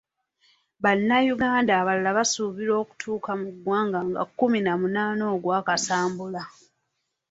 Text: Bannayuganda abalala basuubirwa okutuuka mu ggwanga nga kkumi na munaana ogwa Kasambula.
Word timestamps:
Bannayuganda 0.83 1.71
abalala 1.81 2.11
basuubirwa 2.19 2.75
okutuuka 2.83 3.31
mu 3.41 3.47
ggwanga 3.55 3.99
nga 4.07 4.23
kkumi 4.29 4.59
na 4.61 4.73
munaana 4.79 5.23
ogwa 5.33 5.57
Kasambula. 5.67 6.41